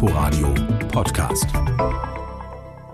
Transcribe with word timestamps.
Inforadio 0.00 0.54
Podcast. 0.92 1.48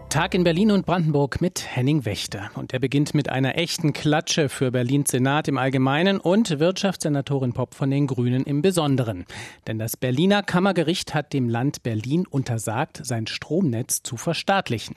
Tag 0.09 0.33
in 0.33 0.43
Berlin 0.43 0.71
und 0.71 0.87
Brandenburg 0.87 1.43
mit 1.43 1.77
Henning 1.77 2.07
Wächter. 2.07 2.51
Und 2.55 2.73
er 2.73 2.79
beginnt 2.79 3.13
mit 3.13 3.29
einer 3.29 3.59
echten 3.59 3.93
Klatsche 3.93 4.49
für 4.49 4.71
Berlins 4.71 5.11
Senat 5.11 5.47
im 5.47 5.59
Allgemeinen 5.59 6.19
und 6.19 6.59
Wirtschaftssenatorin 6.59 7.53
Popp 7.53 7.75
von 7.75 7.91
den 7.91 8.07
Grünen 8.07 8.45
im 8.45 8.63
Besonderen. 8.63 9.27
Denn 9.67 9.79
das 9.79 9.99
Berliner 9.99 10.43
Kammergericht 10.43 11.13
hat 11.13 11.35
dem 11.35 11.51
Land 11.51 11.83
Berlin 11.83 12.27
untersagt, 12.27 13.03
sein 13.05 13.27
Stromnetz 13.27 14.03
zu 14.03 14.17
verstaatlichen. 14.17 14.97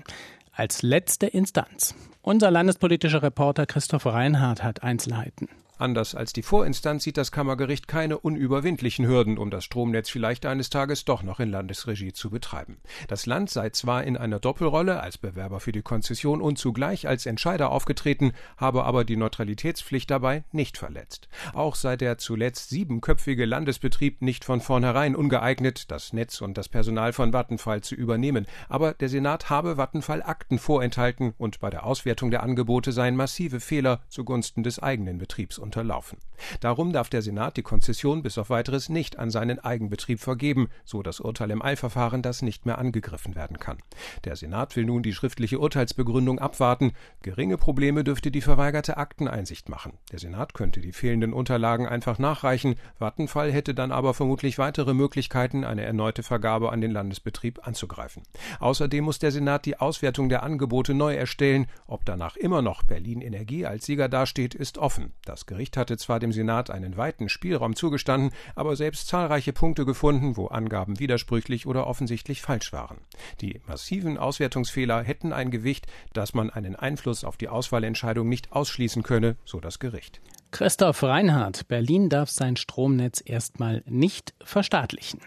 Als 0.54 0.84
letzte 0.84 1.28
Instanz. 1.28 1.94
Unser 2.22 2.52
landespolitischer 2.52 3.22
Reporter 3.22 3.66
Christoph 3.66 4.06
Reinhardt 4.06 4.64
hat 4.64 4.82
Einzelheiten. 4.82 5.50
Anders 5.80 6.16
als 6.16 6.34
die 6.34 6.42
Vorinstanz 6.42 7.04
sieht 7.04 7.18
das 7.18 7.32
Kammergericht 7.32 7.88
keine 7.88 8.18
unüberwindlichen 8.18 9.06
Hürden, 9.06 9.38
um 9.38 9.52
das 9.52 9.64
Stromnetz 9.64 10.10
vielleicht 10.10 10.46
eines 10.46 10.70
Tages 10.70 11.06
doch 11.06 11.22
noch 11.22 11.40
in 11.40 11.52
Landesregie 11.52 12.14
zu 12.14 12.32
betreiben. 12.32 12.78
Das 13.08 13.26
Land 13.28 13.50
sei 13.52 13.70
zwar 13.70 14.04
in 14.04 14.18
einer 14.18 14.40
Doppelrolle 14.40 15.00
als 15.00 15.18
Bewerber 15.18 15.60
für 15.60 15.72
die 15.72 15.84
Konzession 15.84 16.42
und 16.42 16.58
zugleich 16.58 17.08
als 17.08 17.26
Entscheider 17.26 17.72
aufgetreten, 17.72 18.32
habe 18.58 18.86
aber 18.86 19.06
die 19.06 19.18
Neutralitätspflicht 19.18 20.10
dabei 20.10 20.44
nicht 20.52 20.78
verletzt. 20.78 21.30
Auch 21.54 21.76
sei 21.76 21.96
der 21.96 22.18
zuletzt 22.18 22.70
siebenköpfige 22.70 23.46
Landesbetrieb 23.46 24.22
nicht 24.22 24.46
von 24.46 24.62
vornherein 24.62 25.16
ungeeignet, 25.16 25.92
das 25.92 26.12
Netz 26.12 26.42
und 26.42 26.58
das 26.58 26.70
Personal 26.70 27.14
von 27.14 27.34
Vattenfall 27.34 27.82
zu 27.82 27.94
übernehmen, 27.94 28.48
aber 28.68 28.94
der 28.94 29.10
Senat 29.10 29.52
habe 29.52 29.78
Vattenfall 29.78 30.24
Akten 30.24 30.58
vorenthalten 30.58 31.34
und 31.38 31.60
bei 31.60 31.70
der 31.70 31.86
Auswertung 31.86 32.32
der 32.32 32.42
Angebote 32.42 32.92
seien 32.92 33.16
massive 33.16 33.60
Fehler 33.60 34.02
zugunsten 34.10 34.64
des 34.64 34.82
eigenen 34.82 35.20
Betriebs 35.20 35.60
unterlaufen. 35.68 36.18
Darum 36.62 36.94
darf 36.94 37.10
der 37.10 37.22
Senat 37.22 37.58
die 37.58 37.62
Konzession 37.62 38.24
bis 38.24 38.38
auf 38.38 38.50
weiteres 38.50 38.88
nicht 38.88 39.20
an 39.20 39.30
seinen 39.30 39.60
Eigenbetrieb 39.60 40.20
vergeben, 40.20 40.70
so 40.86 41.04
das 41.04 41.20
Urteil 41.20 41.52
im 41.52 41.62
Eilverfahren, 41.62 42.22
das 42.22 42.42
nicht 42.42 42.66
mehr 42.66 42.78
angegriffen 42.78 43.36
werden 43.36 43.60
kann. 43.60 43.80
Der 44.24 44.38
Senat 44.38 44.76
will 44.76 44.86
nun 44.86 45.04
die 45.04 45.14
schriftliche 45.14 45.60
Urteilsbegründung 45.60 46.40
abwarten. 46.40 46.94
Geringe 47.22 47.58
Probleme 47.58 48.06
dürfte 48.06 48.32
die 48.32 48.42
verweigerte 48.42 48.96
Akteneinsicht 48.96 49.68
machen. 49.68 49.94
Der 50.12 50.20
Senat 50.20 50.54
könnte 50.54 50.80
die 50.80 50.94
fehlenden 50.94 51.34
Unterlagen 51.34 51.86
einfach 51.86 52.18
nachreichen. 52.18 52.76
Vattenfall 52.98 53.52
hätte 53.52 53.74
dann 53.74 53.92
aber 53.92 54.14
vermutlich 54.14 54.58
weitere 54.58 54.94
Möglichkeiten, 54.94 55.66
eine 55.66 55.84
erneute 55.84 56.24
Vergabe 56.24 56.72
an 56.72 56.80
den 56.80 56.92
Landesbetrieb 56.92 57.68
anzugreifen. 57.68 58.24
Außerdem 58.60 59.04
muss 59.04 59.20
der 59.20 59.32
Senat 59.32 59.66
die 59.66 59.80
Auswertung 59.80 60.30
der 60.30 60.44
Angebote 60.44 60.94
neu 60.94 61.16
erstellen. 61.16 61.68
Ob 61.88 62.06
danach 62.06 62.38
immer 62.38 62.62
noch 62.62 62.84
Berlin 62.84 63.20
Energie 63.20 63.66
als 63.66 63.86
Sieger 63.86 64.08
dasteht, 64.08 64.56
ist 64.56 64.78
offen. 64.78 65.14
Das 65.26 65.46
Gericht 65.46 65.57
hatte 65.58 65.98
zwar 65.98 66.20
dem 66.20 66.32
Senat 66.32 66.70
einen 66.70 66.98
weiten 66.98 67.30
Spielraum 67.30 67.76
zugestanden, 67.76 68.32
aber 68.56 68.76
selbst 68.76 69.08
zahlreiche 69.08 69.54
Punkte 69.54 69.86
gefunden, 69.86 70.38
wo 70.38 70.48
Angaben 70.48 71.00
widersprüchlich 71.00 71.66
oder 71.66 71.88
offensichtlich 71.88 72.42
falsch 72.42 72.74
waren. 72.74 72.98
Die 73.42 73.62
massiven 73.68 74.18
Auswertungsfehler 74.18 75.02
hätten 75.02 75.34
ein 75.34 75.52
Gewicht, 75.52 75.88
dass 76.14 76.34
man 76.34 76.50
einen 76.50 76.76
Einfluss 76.76 77.24
auf 77.24 77.38
die 77.38 77.50
Auswahlentscheidung 77.50 78.30
nicht 78.30 78.52
ausschließen 78.52 79.04
könne, 79.04 79.36
so 79.46 79.60
das 79.60 79.80
Gericht. 79.80 80.22
Christoph 80.52 81.04
Reinhardt, 81.04 81.68
Berlin 81.68 82.10
darf 82.10 82.30
sein 82.30 82.56
Stromnetz 82.56 83.22
erstmal 83.26 83.84
nicht 83.86 84.34
verstaatlichen. 84.44 85.22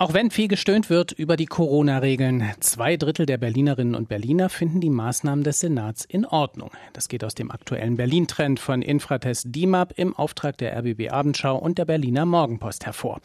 Auch 0.00 0.14
wenn 0.14 0.30
viel 0.30 0.46
gestöhnt 0.46 0.90
wird 0.90 1.10
über 1.10 1.36
die 1.36 1.46
Corona-Regeln, 1.46 2.52
zwei 2.60 2.96
Drittel 2.96 3.26
der 3.26 3.36
Berlinerinnen 3.36 3.96
und 3.96 4.08
Berliner 4.08 4.48
finden 4.48 4.80
die 4.80 4.90
Maßnahmen 4.90 5.42
des 5.42 5.58
Senats 5.58 6.04
in 6.04 6.24
Ordnung. 6.24 6.70
Das 6.92 7.08
geht 7.08 7.24
aus 7.24 7.34
dem 7.34 7.50
aktuellen 7.50 7.96
Berlin-Trend 7.96 8.60
von 8.60 8.80
Infratest 8.80 9.46
DIMAP 9.48 9.98
im 9.98 10.14
Auftrag 10.14 10.56
der 10.58 10.78
RBB 10.78 11.10
Abendschau 11.10 11.58
und 11.58 11.78
der 11.78 11.84
Berliner 11.84 12.26
Morgenpost 12.26 12.86
hervor. 12.86 13.20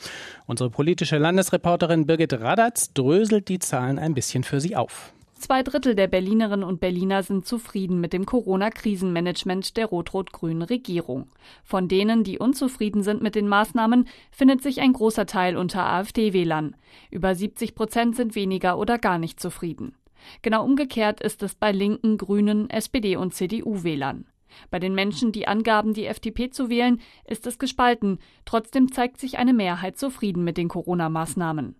Unsere 0.48 0.72
politische 0.72 1.20
Landesreporterin 1.20 2.08
Birgit 2.08 2.34
Radatz 2.34 2.92
dröselt 2.92 3.50
die 3.50 3.60
Zahlen 3.60 4.00
ein 4.00 4.16
bisschen 4.16 4.44
für 4.44 4.60
Sie 4.60 4.76
auf. 4.76 5.14
Zwei 5.44 5.62
Drittel 5.62 5.94
der 5.94 6.08
Berlinerinnen 6.08 6.64
und 6.64 6.80
Berliner 6.80 7.22
sind 7.22 7.46
zufrieden 7.46 8.00
mit 8.00 8.14
dem 8.14 8.26
Corona-Krisenmanagement 8.26 9.76
der 9.76 9.88
rot-rot-grünen 9.88 10.62
Regierung. 10.62 11.28
Von 11.66 11.90
denen, 11.90 12.24
die 12.24 12.40
unzufrieden 12.40 13.04
sind 13.04 13.22
mit 13.22 13.36
den 13.36 13.50
Maßnahmen, 13.50 14.08
findet 14.32 14.64
sich 14.64 14.80
ein 14.80 14.94
großer 14.94 15.26
Teil 15.26 15.58
unter 15.58 15.86
AfD-Wählern. 15.86 16.78
Über 17.12 17.36
70 17.36 17.76
Prozent 17.76 18.16
sind 18.16 18.36
weniger 18.36 18.78
oder 18.78 18.98
gar 18.98 19.18
nicht 19.18 19.38
zufrieden. 19.42 19.98
Genau 20.44 20.64
umgekehrt 20.64 21.20
ist 21.20 21.44
es 21.44 21.56
bei 21.56 21.74
Linken, 21.74 22.18
Grünen, 22.18 22.70
SPD 22.70 23.18
und 23.18 23.34
CDU-Wählern. 23.34 24.24
Bei 24.72 24.80
den 24.80 24.96
Menschen, 24.96 25.34
die 25.34 25.46
angaben, 25.46 25.94
die 25.94 26.06
FDP 26.06 26.52
zu 26.52 26.70
wählen, 26.70 27.02
ist 27.28 27.46
es 27.48 27.60
gespalten. 27.60 28.20
Trotzdem 28.46 28.94
zeigt 28.94 29.20
sich 29.20 29.38
eine 29.38 29.52
Mehrheit 29.52 29.98
zufrieden 29.98 30.46
mit 30.46 30.56
den 30.56 30.70
Corona-Maßnahmen. 30.70 31.76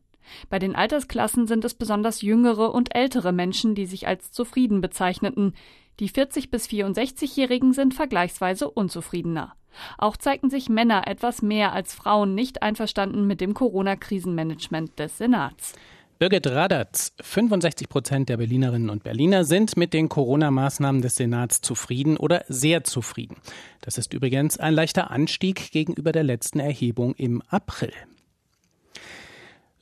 Bei 0.50 0.60
den 0.60 0.76
Altersklassen 0.76 1.48
sind 1.48 1.66
es 1.66 1.74
besonders 1.74 2.22
jüngere 2.22 2.74
und 2.74 2.96
ältere 2.96 3.32
Menschen, 3.32 3.76
die 3.76 3.86
sich 3.86 4.08
als 4.08 4.32
zufrieden 4.32 4.82
bezeichneten. 4.82 5.54
Die 6.00 6.10
40 6.10 6.50
bis 6.52 6.68
64-Jährigen 6.68 7.74
sind 7.74 7.94
vergleichsweise 7.94 8.70
unzufriedener. 8.70 9.56
Auch 9.98 10.18
zeigten 10.18 10.50
sich 10.50 10.70
Männer 10.70 11.08
etwas 11.08 11.42
mehr 11.42 11.74
als 11.74 11.94
Frauen 11.94 12.36
nicht 12.36 12.62
einverstanden 12.62 13.26
mit 13.26 13.42
dem 13.42 13.54
Corona-Krisenmanagement 13.54 14.98
des 15.00 15.18
Senats. 15.18 15.74
Birgit 16.20 16.48
Radatz, 16.48 17.12
65 17.22 17.90
Prozent 17.90 18.30
der 18.30 18.38
Berlinerinnen 18.38 18.90
und 18.90 19.04
Berliner 19.04 19.44
sind 19.44 19.76
mit 19.76 19.94
den 19.94 20.10
Corona-Maßnahmen 20.10 21.02
des 21.02 21.16
Senats 21.16 21.60
zufrieden 21.60 22.18
oder 22.18 22.46
sehr 22.48 22.84
zufrieden. 22.84 23.36
Das 23.82 23.98
ist 23.98 24.14
übrigens 24.14 24.58
ein 24.58 24.74
leichter 24.74 25.12
Anstieg 25.12 25.72
gegenüber 25.72 26.12
der 26.12 26.24
letzten 26.24 26.60
Erhebung 26.60 27.14
im 27.16 27.42
April. 27.50 27.92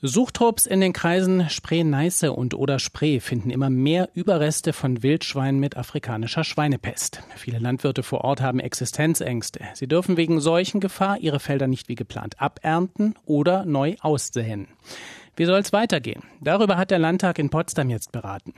Suchtrupps 0.03 0.65
in 0.65 0.81
den 0.81 0.93
Kreisen 0.93 1.47
Spree-Neiße 1.47 2.33
und 2.33 2.55
Oder-Spree 2.55 3.19
finden 3.19 3.51
immer 3.51 3.69
mehr 3.69 4.09
Überreste 4.15 4.73
von 4.73 5.03
Wildschweinen 5.03 5.59
mit 5.59 5.77
afrikanischer 5.77 6.43
Schweinepest. 6.43 7.21
Viele 7.35 7.59
Landwirte 7.59 8.01
vor 8.01 8.23
Ort 8.23 8.41
haben 8.41 8.59
Existenzängste. 8.59 9.59
Sie 9.75 9.87
dürfen 9.87 10.17
wegen 10.17 10.39
Seuchengefahr 10.39 11.19
ihre 11.19 11.39
Felder 11.39 11.67
nicht 11.67 11.87
wie 11.87 11.93
geplant 11.93 12.41
abernten 12.41 13.13
oder 13.25 13.63
neu 13.65 13.95
aussäen. 14.01 14.69
Wie 15.35 15.45
soll 15.45 15.59
es 15.59 15.71
weitergehen? 15.71 16.23
Darüber 16.41 16.77
hat 16.77 16.89
der 16.89 16.97
Landtag 16.97 17.37
in 17.37 17.51
Potsdam 17.51 17.91
jetzt 17.91 18.11
beraten. 18.11 18.55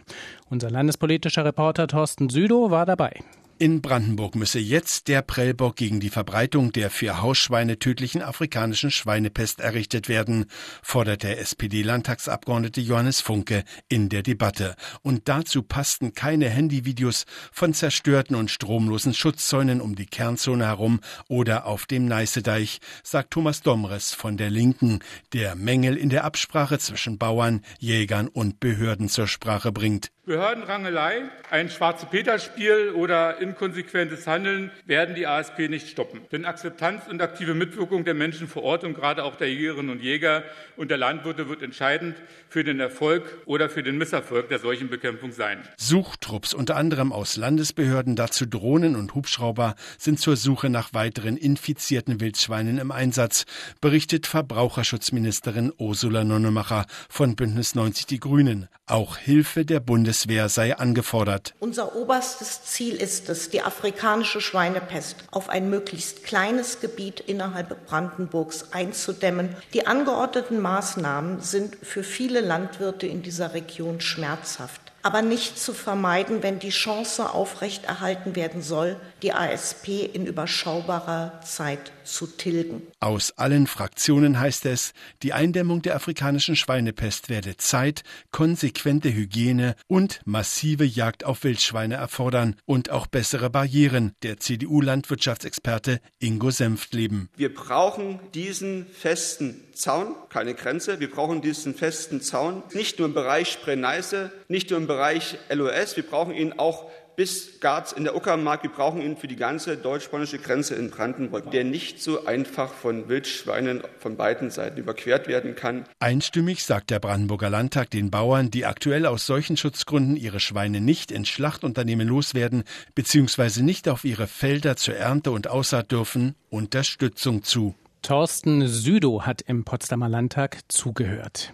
Unser 0.49 0.71
landespolitischer 0.71 1.43
Reporter 1.43 1.87
Thorsten 1.87 2.29
Südow 2.29 2.71
war 2.71 2.85
dabei. 2.85 3.19
In 3.63 3.81
Brandenburg 3.81 4.35
müsse 4.35 4.59
jetzt 4.59 5.07
der 5.07 5.21
Prellbock 5.21 5.77
gegen 5.77 6.01
die 6.01 6.09
Verbreitung 6.09 6.73
der 6.73 6.89
für 6.89 7.21
Hausschweine 7.21 7.79
tödlichen 7.79 8.21
afrikanischen 8.21 8.91
Schweinepest 8.91 9.61
errichtet 9.61 10.09
werden, 10.09 10.47
fordert 10.81 11.23
der 11.23 11.39
SPD-Landtagsabgeordnete 11.39 12.81
Johannes 12.81 13.21
Funke 13.21 13.63
in 13.87 14.09
der 14.09 14.21
Debatte. 14.21 14.75
Und 15.01 15.29
dazu 15.29 15.63
passten 15.63 16.13
keine 16.13 16.49
Handyvideos 16.49 17.25
von 17.53 17.73
zerstörten 17.73 18.35
und 18.35 18.51
stromlosen 18.51 19.13
Schutzzäunen 19.13 19.79
um 19.79 19.95
die 19.95 20.07
Kernzone 20.07 20.65
herum 20.65 20.99
oder 21.29 21.65
auf 21.65 21.85
dem 21.85 22.03
Neißedeich, 22.03 22.81
sagt 23.01 23.31
Thomas 23.31 23.61
Domres 23.61 24.13
von 24.13 24.35
der 24.35 24.49
Linken, 24.49 24.99
der 25.31 25.55
Mängel 25.55 25.95
in 25.95 26.09
der 26.09 26.25
Absprache 26.25 26.79
zwischen 26.79 27.17
Bauern, 27.17 27.61
Jägern 27.79 28.27
und 28.27 28.59
Behörden 28.59 29.07
zur 29.07 29.29
Sprache 29.29 29.71
bringt. 29.71 30.11
Behördenrangelei, 30.25 31.23
ein 31.51 31.69
schwarze 31.69 32.05
Peter-Spiel 32.05 32.91
oder 32.95 33.41
inkonsequentes 33.41 34.25
Handeln 34.25 34.71
werden 34.85 35.15
die 35.15 35.27
ASP 35.27 35.67
nicht 35.67 35.89
stoppen. 35.89 36.21
Denn 36.31 36.45
Akzeptanz 36.45 37.09
und 37.09 37.21
aktive 37.21 37.53
Mitwirkung 37.53 38.05
der 38.05 38.13
Menschen 38.13 38.47
vor 38.47 38.63
Ort 38.63 38.85
und 38.85 38.93
gerade 38.93 39.25
auch 39.25 39.35
der 39.35 39.49
Jägerinnen 39.49 39.91
und 39.91 40.01
Jäger 40.01 40.43
und 40.77 40.91
der 40.91 40.97
Landwirte 40.97 41.49
wird 41.49 41.61
entscheidend 41.61 42.15
für 42.47 42.63
den 42.63 42.79
Erfolg 42.79 43.25
oder 43.45 43.69
für 43.69 43.83
den 43.83 43.97
Misserfolg 43.97 44.47
der 44.47 44.59
Seuchenbekämpfung 44.59 45.33
sein. 45.33 45.61
Suchtrupps 45.75 46.53
unter 46.53 46.77
anderem 46.77 47.11
aus 47.11 47.35
Landesbehörden, 47.35 48.15
dazu 48.15 48.45
Drohnen 48.45 48.95
und 48.95 49.15
Hubschrauber, 49.15 49.75
sind 49.97 50.21
zur 50.21 50.37
Suche 50.37 50.69
nach 50.69 50.93
weiteren 50.93 51.35
infizierten 51.35 52.21
Wildschweinen 52.21 52.77
im 52.77 52.91
Einsatz, 52.91 53.43
berichtet 53.81 54.25
Verbraucherschutzministerin 54.27 55.73
Ursula 55.77 56.23
Nonnemacher 56.23 56.85
von 57.09 57.35
Bündnis 57.35 57.75
90 57.75 58.05
Die 58.05 58.21
Grünen. 58.21 58.69
Auch 58.85 59.17
Hilfe 59.17 59.65
der 59.65 59.81
Bundes 59.81 60.12
Bundeswehr 60.13 60.47
sei 60.47 60.77
angefordert. 60.77 61.55
Unser 61.59 61.95
oberstes 61.95 62.63
Ziel 62.65 62.93
ist 62.97 63.29
es, 63.29 63.49
die 63.49 63.63
afrikanische 63.63 64.41
Schweinepest 64.41 65.15
auf 65.31 65.49
ein 65.49 65.71
möglichst 65.71 66.23
kleines 66.23 66.79
Gebiet 66.79 67.19
innerhalb 67.19 67.87
Brandenburgs 67.87 68.73
einzudämmen. 68.73 69.55
Die 69.73 69.87
angeordneten 69.87 70.61
Maßnahmen 70.61 71.41
sind 71.41 71.77
für 71.81 72.03
viele 72.03 72.41
Landwirte 72.41 73.07
in 73.07 73.23
dieser 73.23 73.55
Region 73.55 74.01
schmerzhaft 74.01 74.81
aber 75.05 75.21
nicht 75.21 75.59
zu 75.59 75.73
vermeiden, 75.73 76.43
wenn 76.43 76.59
die 76.59 76.69
Chance 76.69 77.29
aufrechterhalten 77.29 78.37
werden 78.37 78.61
soll, 78.61 78.95
die 79.21 79.33
ASP 79.33 79.89
in 80.13 80.25
überschaubarer 80.25 81.41
Zeit 81.43 81.91
zu 82.05 82.27
tilgen. 82.27 82.81
Aus 82.99 83.31
allen 83.37 83.67
Fraktionen 83.67 84.39
heißt 84.39 84.65
es, 84.65 84.93
die 85.21 85.33
Eindämmung 85.33 85.81
der 85.81 85.95
afrikanischen 85.95 86.55
Schweinepest 86.55 87.29
werde 87.29 87.57
Zeit, 87.57 88.03
konsequente 88.31 89.13
Hygiene 89.13 89.75
und 89.87 90.21
massive 90.25 90.83
Jagd 90.83 91.23
auf 91.23 91.43
Wildschweine 91.43 91.95
erfordern 91.95 92.55
und 92.65 92.89
auch 92.89 93.07
bessere 93.07 93.49
Barrieren, 93.49 94.13
der 94.23 94.39
CDU-Landwirtschaftsexperte 94.39 95.99
Ingo 96.19 96.51
Senftleben. 96.51 97.29
Wir 97.35 97.53
brauchen 97.53 98.19
diesen 98.33 98.85
festen 98.87 99.61
Zaun, 99.73 100.15
keine 100.29 100.53
Grenze. 100.53 100.99
Wir 100.99 101.09
brauchen 101.09 101.41
diesen 101.41 101.73
festen 101.75 102.21
Zaun 102.21 102.63
nicht 102.73 102.99
nur 102.99 103.07
im 103.07 103.13
Bereich 103.13 103.49
Spree-Neiße, 103.51 104.31
nicht 104.47 104.69
nur 104.69 104.79
im 104.79 104.87
Bereich 104.87 105.37
LOS, 105.49 105.95
wir 105.95 106.03
brauchen 106.03 106.33
ihn 106.33 106.53
auch 106.53 106.89
bis 107.15 107.59
Garz 107.59 107.91
in 107.91 108.03
der 108.03 108.15
Uckermark. 108.15 108.63
Wir 108.63 108.69
brauchen 108.69 109.01
ihn 109.01 109.17
für 109.17 109.27
die 109.27 109.35
ganze 109.35 109.77
deutsch-polnische 109.77 110.39
Grenze 110.39 110.75
in 110.75 110.89
Brandenburg, 110.89 111.51
der 111.51 111.63
nicht 111.63 112.01
so 112.01 112.25
einfach 112.25 112.73
von 112.73 113.09
Wildschweinen 113.09 113.83
von 113.99 114.17
beiden 114.17 114.49
Seiten 114.49 114.77
überquert 114.77 115.27
werden 115.27 115.55
kann. 115.55 115.85
Einstimmig 115.99 116.63
sagt 116.63 116.89
der 116.89 116.99
Brandenburger 116.99 117.49
Landtag 117.49 117.89
den 117.91 118.11
Bauern, 118.11 118.51
die 118.51 118.65
aktuell 118.65 119.05
aus 119.05 119.25
solchen 119.25 119.57
Schutzgründen 119.57 120.15
ihre 120.15 120.39
Schweine 120.39 120.81
nicht 120.81 121.11
in 121.11 121.25
Schlachtunternehmen 121.25 122.07
loswerden 122.07 122.63
bzw. 122.95 123.61
nicht 123.61 123.87
auf 123.87 124.03
ihre 124.03 124.27
Felder 124.27 124.75
zur 124.75 124.95
Ernte 124.95 125.31
und 125.31 125.47
Aussaat 125.47 125.91
dürfen, 125.91 126.35
Unterstützung 126.49 127.43
zu. 127.43 127.75
Thorsten 128.01 128.67
Südow 128.67 129.25
hat 129.25 129.43
im 129.43 129.63
Potsdamer 129.63 130.09
Landtag 130.09 130.59
zugehört. 130.67 131.53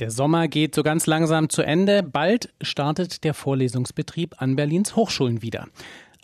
Der 0.00 0.10
Sommer 0.10 0.48
geht 0.48 0.74
so 0.74 0.82
ganz 0.82 1.06
langsam 1.06 1.48
zu 1.48 1.62
Ende. 1.62 2.02
Bald 2.02 2.52
startet 2.60 3.22
der 3.22 3.32
Vorlesungsbetrieb 3.32 4.42
an 4.42 4.56
Berlins 4.56 4.96
Hochschulen 4.96 5.40
wieder. 5.40 5.68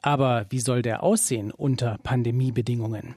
Aber 0.03 0.47
wie 0.51 0.59
soll 0.59 0.83
der 0.83 1.05
aussehen 1.05 1.53
unter 1.53 1.99
Pandemiebedingungen? 2.03 3.15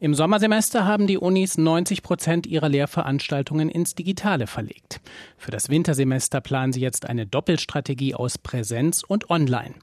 Im 0.00 0.14
Sommersemester 0.14 0.84
haben 0.84 1.06
die 1.06 1.18
Unis 1.18 1.56
90 1.56 2.02
Prozent 2.02 2.48
ihrer 2.48 2.68
Lehrveranstaltungen 2.68 3.68
ins 3.68 3.94
Digitale 3.94 4.48
verlegt. 4.48 5.00
Für 5.38 5.52
das 5.52 5.68
Wintersemester 5.68 6.40
planen 6.40 6.72
sie 6.72 6.80
jetzt 6.80 7.08
eine 7.08 7.24
Doppelstrategie 7.24 8.16
aus 8.16 8.38
Präsenz 8.38 9.04
und 9.06 9.30
Online. 9.30 9.76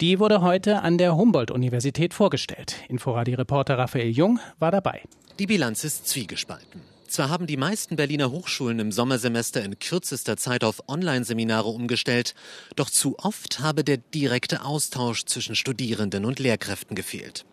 Die 0.00 0.18
wurde 0.18 0.40
heute 0.40 0.82
an 0.82 0.98
der 0.98 1.14
Humboldt-Universität 1.14 2.12
vorgestellt. 2.12 2.74
Inforadio-Reporter 2.88 3.78
Raphael 3.78 4.10
Jung 4.10 4.40
war 4.58 4.72
dabei. 4.72 5.02
Die 5.38 5.46
Bilanz 5.46 5.84
ist 5.84 6.08
zwiegespalten. 6.08 6.80
Zwar 7.10 7.28
haben 7.28 7.48
die 7.48 7.56
meisten 7.56 7.96
Berliner 7.96 8.30
Hochschulen 8.30 8.78
im 8.78 8.92
Sommersemester 8.92 9.64
in 9.64 9.80
kürzester 9.80 10.36
Zeit 10.36 10.62
auf 10.62 10.88
Online-Seminare 10.88 11.66
umgestellt, 11.66 12.36
doch 12.76 12.88
zu 12.88 13.18
oft 13.18 13.58
habe 13.58 13.82
der 13.82 13.96
direkte 13.96 14.64
Austausch 14.64 15.24
zwischen 15.24 15.56
Studierenden 15.56 16.24
und 16.24 16.38
Lehrkräften 16.38 16.94
gefehlt. 16.94 17.46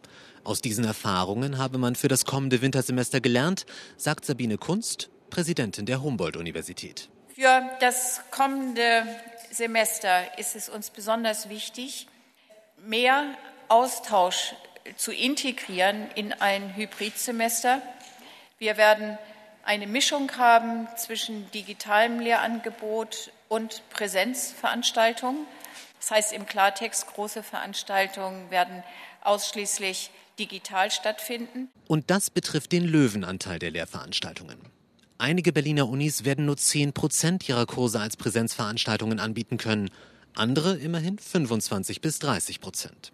Aus 0.43 0.61
diesen 0.61 0.85
Erfahrungen 0.85 1.57
habe 1.57 1.79
man 1.79 1.95
für 1.95 2.07
das 2.07 2.23
kommende 2.25 2.61
Wintersemester 2.61 3.19
gelernt, 3.19 3.65
sagt 3.97 4.25
Sabine 4.25 4.59
Kunst, 4.59 5.09
Präsidentin 5.31 5.87
der 5.87 6.03
Humboldt-Universität. 6.03 7.09
Für 7.33 7.63
das 7.79 8.21
kommende 8.29 9.07
Semester 9.51 10.37
ist 10.37 10.55
es 10.55 10.69
uns 10.69 10.91
besonders 10.91 11.49
wichtig, 11.49 12.05
mehr 12.85 13.33
Austausch 13.69 14.53
zu 14.97 15.11
integrieren 15.11 16.11
in 16.13 16.31
ein 16.31 16.75
Hybridsemester. 16.75 17.81
Wir 18.59 18.77
werden 18.77 19.17
eine 19.67 19.85
Mischung 19.85 20.31
haben 20.37 20.87
zwischen 20.95 21.51
digitalem 21.51 22.19
Lehrangebot 22.21 23.31
und 23.49 23.83
Präsenzveranstaltungen. 23.89 25.45
Das 25.99 26.11
heißt 26.11 26.33
im 26.33 26.45
Klartext, 26.45 27.05
große 27.07 27.43
Veranstaltungen 27.43 28.49
werden 28.49 28.81
ausschließlich 29.21 30.09
digital 30.39 30.89
stattfinden. 30.89 31.67
Und 31.87 32.09
das 32.09 32.29
betrifft 32.29 32.71
den 32.71 32.85
Löwenanteil 32.85 33.59
der 33.59 33.71
Lehrveranstaltungen. 33.71 34.57
Einige 35.17 35.51
Berliner 35.51 35.89
Unis 35.89 36.23
werden 36.23 36.45
nur 36.45 36.55
10 36.55 36.93
Prozent 36.93 37.49
ihrer 37.49 37.65
Kurse 37.65 37.99
als 37.99 38.15
Präsenzveranstaltungen 38.15 39.19
anbieten 39.19 39.57
können, 39.57 39.89
andere 40.33 40.77
immerhin 40.77 41.19
25 41.19 41.99
bis 41.99 42.19
30 42.19 42.61
Prozent. 42.61 43.11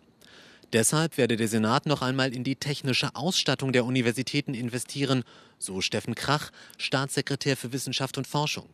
Deshalb 0.73 1.19
werde 1.19 1.37
der 1.37 1.47
Senat 1.47 1.85
noch 1.85 2.01
einmal 2.01 2.33
in 2.33 2.43
die 2.43 2.55
technische 2.55 3.15
Ausstattung 3.15 3.73
der 3.73 3.85
Universitäten 3.85 4.55
investieren, 4.55 5.23
so 5.59 5.81
Steffen 5.81 6.15
Krach, 6.15 6.49
Staatssekretär 6.79 7.55
für 7.55 7.71
Wissenschaft 7.73 8.17
und 8.17 8.25
Forschung. 8.25 8.65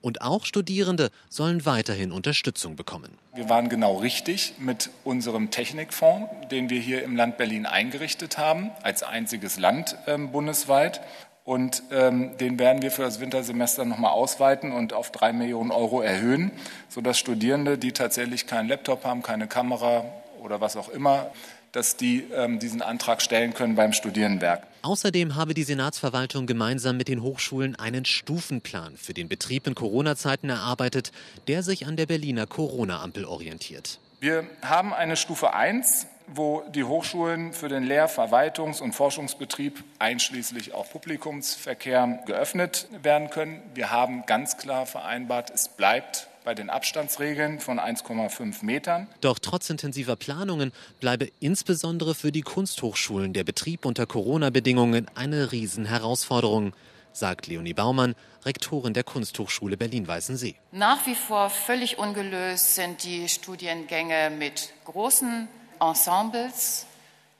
Und 0.00 0.20
auch 0.20 0.46
Studierende 0.46 1.10
sollen 1.28 1.64
weiterhin 1.64 2.10
Unterstützung 2.10 2.74
bekommen. 2.74 3.18
Wir 3.34 3.48
waren 3.48 3.68
genau 3.68 3.98
richtig 3.98 4.54
mit 4.58 4.90
unserem 5.04 5.52
Technikfonds, 5.52 6.28
den 6.50 6.70
wir 6.70 6.80
hier 6.80 7.04
im 7.04 7.14
Land 7.14 7.36
Berlin 7.36 7.66
eingerichtet 7.66 8.36
haben, 8.36 8.70
als 8.82 9.04
einziges 9.04 9.56
Land 9.56 9.96
äh, 10.06 10.18
bundesweit. 10.18 11.02
Und 11.44 11.82
ähm, 11.92 12.36
den 12.38 12.58
werden 12.58 12.82
wir 12.82 12.90
für 12.90 13.02
das 13.02 13.20
Wintersemester 13.20 13.84
nochmal 13.84 14.12
ausweiten 14.12 14.72
und 14.72 14.92
auf 14.92 15.12
drei 15.12 15.32
Millionen 15.32 15.70
Euro 15.70 16.00
erhöhen, 16.00 16.50
sodass 16.88 17.18
Studierende, 17.18 17.78
die 17.78 17.92
tatsächlich 17.92 18.46
keinen 18.46 18.68
Laptop 18.68 19.04
haben, 19.04 19.22
keine 19.22 19.46
Kamera, 19.46 20.04
oder 20.44 20.60
was 20.60 20.76
auch 20.76 20.88
immer, 20.88 21.30
dass 21.72 21.96
die 21.96 22.24
ähm, 22.34 22.58
diesen 22.58 22.82
Antrag 22.82 23.20
stellen 23.22 23.54
können 23.54 23.74
beim 23.74 23.92
Studierendenwerk. 23.92 24.66
Außerdem 24.82 25.34
habe 25.34 25.54
die 25.54 25.64
Senatsverwaltung 25.64 26.46
gemeinsam 26.46 26.96
mit 26.96 27.08
den 27.08 27.22
Hochschulen 27.22 27.74
einen 27.76 28.04
Stufenplan 28.04 28.96
für 28.96 29.14
den 29.14 29.28
Betrieb 29.28 29.66
in 29.66 29.74
Corona-Zeiten 29.74 30.50
erarbeitet, 30.50 31.10
der 31.48 31.62
sich 31.62 31.86
an 31.86 31.96
der 31.96 32.06
Berliner 32.06 32.46
Corona-Ampel 32.46 33.24
orientiert. 33.24 33.98
Wir 34.20 34.46
haben 34.62 34.94
eine 34.94 35.16
Stufe 35.16 35.52
1, 35.52 36.06
wo 36.26 36.62
die 36.74 36.84
Hochschulen 36.84 37.52
für 37.52 37.68
den 37.68 37.82
Lehr-, 37.82 38.08
Verwaltungs- 38.08 38.80
und 38.80 38.92
Forschungsbetrieb 38.92 39.82
einschließlich 39.98 40.72
auch 40.72 40.88
Publikumsverkehr 40.90 42.20
geöffnet 42.24 42.88
werden 43.02 43.30
können. 43.30 43.60
Wir 43.74 43.90
haben 43.90 44.24
ganz 44.26 44.56
klar 44.56 44.86
vereinbart, 44.86 45.50
es 45.50 45.68
bleibt 45.68 46.28
bei 46.44 46.54
den 46.54 46.70
Abstandsregeln 46.70 47.58
von 47.58 47.80
1,5 47.80 48.64
Metern. 48.64 49.08
Doch 49.22 49.38
trotz 49.38 49.70
intensiver 49.70 50.14
Planungen 50.14 50.72
bleibe 51.00 51.28
insbesondere 51.40 52.14
für 52.14 52.30
die 52.30 52.42
Kunsthochschulen 52.42 53.32
der 53.32 53.44
Betrieb 53.44 53.86
unter 53.86 54.06
Corona-Bedingungen 54.06 55.06
eine 55.14 55.52
Riesenherausforderung, 55.52 56.74
sagt 57.12 57.46
Leonie 57.46 57.74
Baumann, 57.74 58.14
Rektorin 58.44 58.92
der 58.92 59.04
Kunsthochschule 59.04 59.76
Berlin-Weißensee. 59.76 60.56
Nach 60.72 61.06
wie 61.06 61.14
vor 61.14 61.48
völlig 61.48 61.98
ungelöst 61.98 62.74
sind 62.74 63.04
die 63.04 63.28
Studiengänge 63.28 64.30
mit 64.30 64.74
großen 64.84 65.48
Ensembles, 65.80 66.86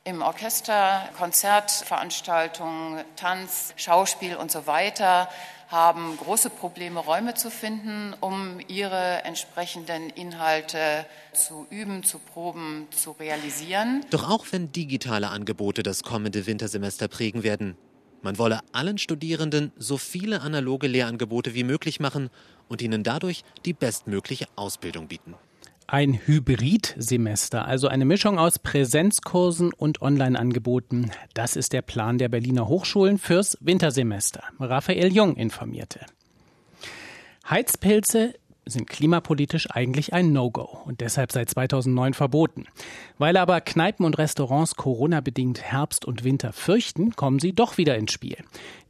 im 0.06 0.21
Orchester, 0.21 1.09
Konzertveranstaltungen, 1.17 3.05
Tanz, 3.17 3.73
Schauspiel 3.77 4.37
und 4.37 4.51
so 4.51 4.67
weiter 4.67 5.29
haben 5.75 6.17
große 6.17 6.50
Probleme, 6.50 7.00
Räume 7.00 7.35
zu 7.35 7.50
finden, 7.50 8.15
um 8.21 8.61
ihre 8.69 9.25
entsprechenden 9.25 10.09
Inhalte 10.09 11.05
zu 11.32 11.67
üben, 11.69 12.05
zu 12.05 12.21
proben, 12.21 12.87
zu 12.93 13.11
realisieren. 13.11 14.06
Doch 14.11 14.31
auch 14.31 14.47
wenn 14.53 14.71
digitale 14.71 15.29
Angebote 15.29 15.82
das 15.82 16.05
kommende 16.05 16.47
Wintersemester 16.47 17.09
prägen 17.09 17.43
werden, 17.43 17.76
man 18.23 18.38
wolle 18.38 18.61
allen 18.73 18.99
Studierenden 18.99 19.73
so 19.76 19.99
viele 19.99 20.43
analoge 20.43 20.87
Lehrangebote 20.87 21.55
wie 21.55 21.65
möglich 21.65 21.99
machen 21.99 22.31
und 22.69 22.81
ihnen 22.81 23.03
dadurch 23.03 23.43
die 23.67 23.75
bestmögliche 23.75 24.46
Ausbildung 24.56 25.08
bieten. 25.08 25.34
Ein 25.86 26.14
Hybridsemester, 26.14 27.67
also 27.67 27.88
eine 27.88 28.06
Mischung 28.06 28.38
aus 28.38 28.58
Präsenzkursen 28.58 29.72
und 29.74 30.00
Online-Angeboten. 30.00 31.10
Das 31.34 31.56
ist 31.56 31.74
der 31.74 31.82
Plan 31.82 32.17
der 32.17 32.31
Berliner 32.31 32.69
Hochschulen 32.69 33.19
fürs 33.19 33.58
Wintersemester. 33.60 34.43
Raphael 34.58 35.12
Jung 35.12 35.36
informierte. 35.36 36.00
Heizpilze 37.48 38.32
sind 38.67 38.89
klimapolitisch 38.89 39.71
eigentlich 39.71 40.13
ein 40.13 40.33
No-Go 40.33 40.81
und 40.85 41.01
deshalb 41.01 41.33
seit 41.33 41.51
2009 41.51 42.15
verboten. 42.15 42.67
Weil 43.19 43.37
aber 43.37 43.61
Kneipen 43.61 44.05
und 44.05 44.19
Restaurants 44.19 44.77
Corona-bedingt 44.77 45.63
Herbst 45.63 46.05
und 46.05 46.25
Winter 46.25 46.53
fürchten, 46.53 47.17
kommen 47.17 47.39
sie 47.39 47.53
doch 47.53 47.79
wieder 47.79 47.97
ins 47.97 48.13
Spiel. 48.13 48.37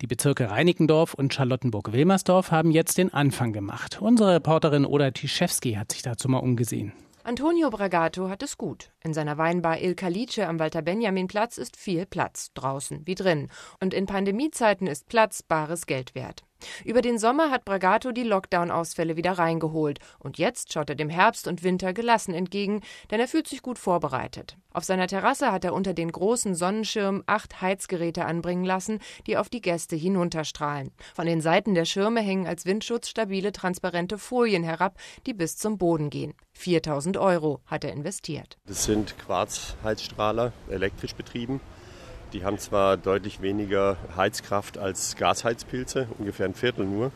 Die 0.00 0.06
Bezirke 0.06 0.50
Reinickendorf 0.50 1.14
und 1.14 1.34
Charlottenburg-Wilmersdorf 1.34 2.50
haben 2.50 2.70
jetzt 2.70 2.98
den 2.98 3.12
Anfang 3.12 3.52
gemacht. 3.52 4.00
Unsere 4.00 4.34
Reporterin 4.34 4.86
Oda 4.86 5.10
Tischewski 5.10 5.74
hat 5.74 5.92
sich 5.92 6.02
dazu 6.02 6.28
mal 6.28 6.38
umgesehen. 6.38 6.92
Antonio 7.26 7.70
Bragato 7.70 8.28
hat 8.28 8.42
es 8.42 8.58
gut. 8.58 8.90
In 9.02 9.14
seiner 9.14 9.38
Weinbar 9.38 9.80
Il 9.80 9.94
Calice 9.94 10.40
am 10.40 10.58
Walter-Benjamin-Platz 10.58 11.56
ist 11.56 11.74
viel 11.74 12.04
Platz, 12.04 12.50
draußen 12.52 13.06
wie 13.06 13.14
drin. 13.14 13.48
Und 13.80 13.94
in 13.94 14.04
Pandemiezeiten 14.04 14.86
ist 14.86 15.08
Platz 15.08 15.42
bares 15.42 15.86
Geld 15.86 16.14
wert. 16.14 16.44
Über 16.84 17.02
den 17.02 17.18
Sommer 17.18 17.50
hat 17.50 17.64
Bragato 17.64 18.12
die 18.12 18.22
Lockdown-Ausfälle 18.22 19.16
wieder 19.16 19.32
reingeholt. 19.32 19.98
Und 20.18 20.38
jetzt 20.38 20.72
schaut 20.72 20.90
er 20.90 20.96
dem 20.96 21.08
Herbst 21.08 21.48
und 21.48 21.62
Winter 21.62 21.92
gelassen 21.92 22.34
entgegen, 22.34 22.80
denn 23.10 23.20
er 23.20 23.28
fühlt 23.28 23.48
sich 23.48 23.62
gut 23.62 23.78
vorbereitet. 23.78 24.56
Auf 24.72 24.84
seiner 24.84 25.06
Terrasse 25.06 25.52
hat 25.52 25.64
er 25.64 25.72
unter 25.72 25.94
den 25.94 26.10
großen 26.10 26.54
Sonnenschirmen 26.54 27.22
acht 27.26 27.62
Heizgeräte 27.62 28.24
anbringen 28.24 28.64
lassen, 28.64 28.98
die 29.26 29.36
auf 29.36 29.48
die 29.48 29.60
Gäste 29.60 29.94
hinunterstrahlen. 29.94 30.90
Von 31.14 31.26
den 31.26 31.40
Seiten 31.40 31.74
der 31.74 31.84
Schirme 31.84 32.20
hängen 32.20 32.46
als 32.46 32.66
Windschutz 32.66 33.08
stabile, 33.08 33.52
transparente 33.52 34.18
Folien 34.18 34.64
herab, 34.64 34.98
die 35.26 35.34
bis 35.34 35.56
zum 35.56 35.78
Boden 35.78 36.10
gehen. 36.10 36.34
4000 36.52 37.16
Euro 37.16 37.60
hat 37.66 37.84
er 37.84 37.92
investiert. 37.92 38.58
Das 38.66 38.84
sind 38.84 39.16
Quarzheizstrahler, 39.18 40.52
elektrisch 40.68 41.14
betrieben. 41.14 41.60
Die 42.34 42.44
haben 42.44 42.58
zwar 42.58 42.96
deutlich 42.96 43.42
weniger 43.42 43.96
Heizkraft 44.16 44.76
als 44.76 45.14
Gasheizpilze, 45.14 46.08
ungefähr 46.18 46.46
ein 46.46 46.54
Viertel 46.54 46.84
nur, 46.84 47.12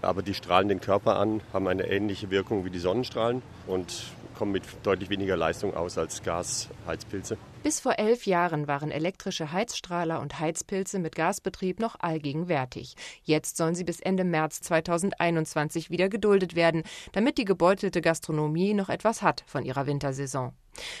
aber 0.00 0.22
die 0.22 0.32
strahlen 0.32 0.68
den 0.68 0.80
Körper 0.80 1.16
an, 1.16 1.40
haben 1.52 1.66
eine 1.66 1.88
ähnliche 1.88 2.30
Wirkung 2.30 2.64
wie 2.64 2.70
die 2.70 2.78
Sonnenstrahlen 2.78 3.42
und 3.66 4.04
kommen 4.38 4.52
mit 4.52 4.62
deutlich 4.84 5.10
weniger 5.10 5.36
Leistung 5.36 5.74
aus 5.74 5.98
als 5.98 6.22
Gasheizpilze. 6.22 7.36
Bis 7.62 7.78
vor 7.78 7.98
elf 7.98 8.24
Jahren 8.24 8.68
waren 8.68 8.90
elektrische 8.90 9.52
Heizstrahler 9.52 10.20
und 10.20 10.40
Heizpilze 10.40 10.98
mit 10.98 11.14
Gasbetrieb 11.14 11.78
noch 11.78 11.96
allgegenwärtig. 12.00 12.94
Jetzt 13.22 13.58
sollen 13.58 13.74
sie 13.74 13.84
bis 13.84 14.00
Ende 14.00 14.24
März 14.24 14.62
2021 14.62 15.90
wieder 15.90 16.08
geduldet 16.08 16.56
werden, 16.56 16.84
damit 17.12 17.36
die 17.36 17.44
gebeutelte 17.44 18.00
Gastronomie 18.00 18.72
noch 18.72 18.88
etwas 18.88 19.20
hat 19.20 19.44
von 19.46 19.66
ihrer 19.66 19.86
Wintersaison. 19.86 20.54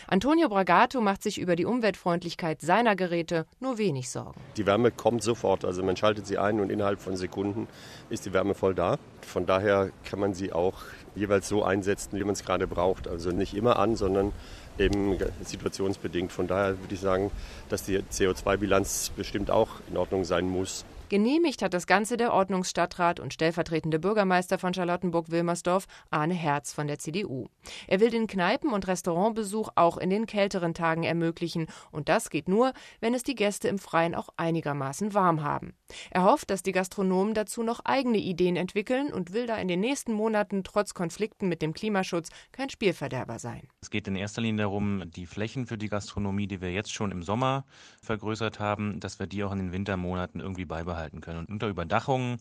Antonio 0.06 0.48
Bragato 0.48 1.00
macht 1.00 1.22
sich 1.22 1.40
über 1.40 1.56
die 1.56 1.64
Umweltfreundlichkeit 1.64 2.60
seiner 2.60 2.96
Geräte 2.96 3.46
nur 3.60 3.78
wenig 3.78 4.10
Sorgen. 4.10 4.38
Die 4.56 4.66
Wärme 4.66 4.90
kommt 4.90 5.22
sofort, 5.22 5.64
also 5.64 5.82
man 5.82 5.96
schaltet 5.96 6.26
sie 6.26 6.38
ein 6.38 6.60
und 6.60 6.70
innerhalb 6.70 7.00
von 7.00 7.16
Sekunden 7.16 7.68
ist 8.10 8.26
die 8.26 8.32
Wärme 8.32 8.54
voll 8.54 8.74
da. 8.74 8.98
Von 9.22 9.46
daher 9.46 9.90
kann 10.04 10.18
man 10.18 10.34
sie 10.34 10.52
auch 10.52 10.74
jeweils 11.14 11.48
so 11.48 11.62
einsetzen, 11.62 12.18
wie 12.18 12.24
man 12.24 12.32
es 12.32 12.44
gerade 12.44 12.66
braucht. 12.66 13.08
Also 13.08 13.30
nicht 13.30 13.54
immer 13.54 13.78
an, 13.78 13.96
sondern 13.96 14.32
eben 14.78 15.18
situationsbedingt. 15.44 16.32
Von 16.32 16.46
daher 16.46 16.78
würde 16.80 16.94
ich 16.94 17.00
sagen, 17.00 17.30
dass 17.68 17.82
die 17.82 17.98
CO2-Bilanz 17.98 19.12
bestimmt 19.16 19.50
auch 19.50 19.68
in 19.88 19.96
Ordnung 19.96 20.24
sein 20.24 20.48
muss. 20.48 20.84
Genehmigt 21.10 21.60
hat 21.62 21.74
das 21.74 21.88
Ganze 21.88 22.16
der 22.16 22.32
Ordnungsstadtrat 22.32 23.18
und 23.18 23.34
stellvertretende 23.34 23.98
Bürgermeister 23.98 24.60
von 24.60 24.72
Charlottenburg-Wilmersdorf, 24.72 25.88
Arne 26.08 26.34
Herz 26.34 26.72
von 26.72 26.86
der 26.86 27.00
CDU. 27.00 27.48
Er 27.88 27.98
will 27.98 28.10
den 28.10 28.28
Kneipen- 28.28 28.72
und 28.72 28.86
Restaurantbesuch 28.86 29.70
auch 29.74 29.98
in 29.98 30.08
den 30.08 30.26
kälteren 30.26 30.72
Tagen 30.72 31.02
ermöglichen. 31.02 31.66
Und 31.90 32.08
das 32.08 32.30
geht 32.30 32.48
nur, 32.48 32.72
wenn 33.00 33.12
es 33.12 33.24
die 33.24 33.34
Gäste 33.34 33.66
im 33.66 33.80
Freien 33.80 34.14
auch 34.14 34.28
einigermaßen 34.36 35.12
warm 35.12 35.42
haben. 35.42 35.74
Er 36.12 36.22
hofft, 36.22 36.48
dass 36.48 36.62
die 36.62 36.70
Gastronomen 36.70 37.34
dazu 37.34 37.64
noch 37.64 37.80
eigene 37.84 38.18
Ideen 38.18 38.54
entwickeln 38.54 39.12
und 39.12 39.32
will 39.32 39.48
da 39.48 39.56
in 39.56 39.66
den 39.66 39.80
nächsten 39.80 40.12
Monaten 40.12 40.62
trotz 40.62 40.94
Konflikten 40.94 41.48
mit 41.48 41.60
dem 41.60 41.74
Klimaschutz 41.74 42.28
kein 42.52 42.70
Spielverderber 42.70 43.40
sein. 43.40 43.66
Es 43.80 43.90
geht 43.90 44.06
in 44.06 44.14
erster 44.14 44.42
Linie 44.42 44.62
darum, 44.62 45.02
die 45.10 45.26
Flächen 45.26 45.66
für 45.66 45.76
die 45.76 45.88
Gastronomie, 45.88 46.46
die 46.46 46.60
wir 46.60 46.70
jetzt 46.70 46.94
schon 46.94 47.10
im 47.10 47.24
Sommer 47.24 47.64
vergrößert 48.00 48.60
haben, 48.60 49.00
dass 49.00 49.18
wir 49.18 49.26
die 49.26 49.42
auch 49.42 49.50
in 49.50 49.58
den 49.58 49.72
Wintermonaten 49.72 50.38
irgendwie 50.38 50.66
beibehalten 50.66 50.99
halten 51.00 51.20
können. 51.20 51.40
Und 51.40 51.48
unter 51.48 51.68
Überdachungen 51.68 52.38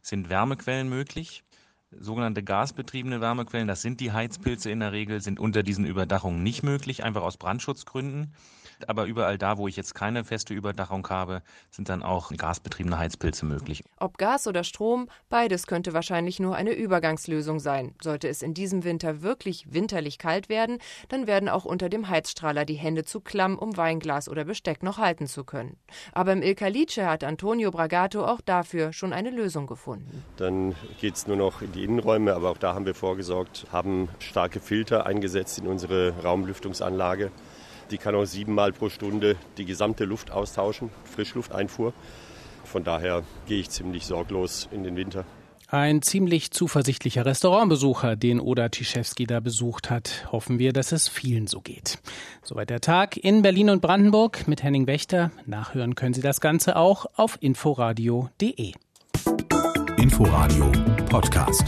sind 0.00 0.30
Wärmequellen 0.30 0.88
möglich. 0.88 1.44
Sogenannte 1.90 2.42
gasbetriebene 2.42 3.20
Wärmequellen, 3.20 3.68
das 3.68 3.82
sind 3.82 4.00
die 4.00 4.12
Heizpilze 4.12 4.70
in 4.70 4.80
der 4.80 4.92
Regel, 4.92 5.20
sind 5.20 5.38
unter 5.38 5.62
diesen 5.62 5.84
Überdachungen 5.84 6.42
nicht 6.42 6.62
möglich, 6.62 7.04
einfach 7.04 7.22
aus 7.22 7.36
Brandschutzgründen. 7.36 8.34
Aber 8.86 9.06
überall 9.06 9.38
da, 9.38 9.58
wo 9.58 9.68
ich 9.68 9.76
jetzt 9.76 9.94
keine 9.94 10.24
feste 10.24 10.54
Überdachung 10.54 11.06
habe, 11.08 11.42
sind 11.70 11.88
dann 11.88 12.02
auch 12.02 12.30
gasbetriebene 12.36 12.98
Heizpilze 12.98 13.46
möglich. 13.46 13.82
Ob 13.98 14.18
Gas 14.18 14.46
oder 14.46 14.64
Strom, 14.64 15.08
beides 15.28 15.66
könnte 15.66 15.92
wahrscheinlich 15.92 16.40
nur 16.40 16.56
eine 16.56 16.72
Übergangslösung 16.72 17.60
sein. 17.60 17.94
Sollte 18.02 18.28
es 18.28 18.42
in 18.42 18.54
diesem 18.54 18.84
Winter 18.84 19.22
wirklich 19.22 19.72
winterlich 19.72 20.18
kalt 20.18 20.48
werden, 20.48 20.78
dann 21.08 21.26
werden 21.26 21.48
auch 21.48 21.64
unter 21.64 21.88
dem 21.88 22.08
Heizstrahler 22.08 22.64
die 22.64 22.74
Hände 22.74 23.04
zu 23.04 23.20
klamm, 23.20 23.58
um 23.58 23.76
Weinglas 23.76 24.28
oder 24.28 24.44
Besteck 24.44 24.82
noch 24.82 24.98
halten 24.98 25.26
zu 25.26 25.44
können. 25.44 25.76
Aber 26.12 26.32
im 26.32 26.42
Il 26.42 26.54
Calice 26.54 26.98
hat 26.98 27.24
Antonio 27.24 27.70
Bragato 27.70 28.24
auch 28.24 28.40
dafür 28.40 28.92
schon 28.92 29.12
eine 29.12 29.30
Lösung 29.30 29.66
gefunden. 29.66 30.24
Dann 30.36 30.74
geht 31.00 31.16
es 31.16 31.26
nur 31.26 31.36
noch 31.36 31.62
in 31.62 31.72
die 31.72 31.84
Innenräume, 31.84 32.34
aber 32.34 32.50
auch 32.50 32.58
da 32.58 32.74
haben 32.74 32.86
wir 32.86 32.94
vorgesorgt, 32.94 33.66
haben 33.72 34.08
starke 34.18 34.60
Filter 34.60 35.06
eingesetzt 35.06 35.58
in 35.58 35.66
unsere 35.66 36.14
Raumlüftungsanlage. 36.22 37.30
Die 37.90 37.98
kann 37.98 38.14
auch 38.14 38.24
siebenmal 38.24 38.72
pro 38.72 38.88
Stunde 38.88 39.36
die 39.58 39.64
gesamte 39.64 40.04
Luft 40.04 40.30
austauschen, 40.30 40.90
Frischlufteinfuhr. 41.04 41.92
Von 42.64 42.84
daher 42.84 43.22
gehe 43.46 43.60
ich 43.60 43.70
ziemlich 43.70 44.06
sorglos 44.06 44.68
in 44.72 44.82
den 44.82 44.96
Winter. 44.96 45.24
Ein 45.68 46.00
ziemlich 46.00 46.52
zuversichtlicher 46.52 47.26
Restaurantbesucher, 47.26 48.14
den 48.14 48.38
Oda 48.38 48.68
Tischewski 48.68 49.26
da 49.26 49.40
besucht 49.40 49.90
hat. 49.90 50.28
Hoffen 50.30 50.60
wir, 50.60 50.72
dass 50.72 50.92
es 50.92 51.08
vielen 51.08 51.48
so 51.48 51.60
geht. 51.60 51.98
Soweit 52.44 52.70
der 52.70 52.80
Tag 52.80 53.16
in 53.16 53.42
Berlin 53.42 53.70
und 53.70 53.82
Brandenburg 53.82 54.46
mit 54.46 54.62
Henning 54.62 54.86
Wächter. 54.86 55.32
Nachhören 55.44 55.96
können 55.96 56.14
Sie 56.14 56.20
das 56.20 56.40
Ganze 56.40 56.76
auch 56.76 57.06
auf 57.16 57.36
inforadio.de. 57.40 58.74
Inforadio 59.96 60.70
Podcast. 61.08 61.64